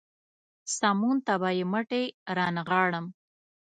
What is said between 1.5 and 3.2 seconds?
يې مټې رانغاړم.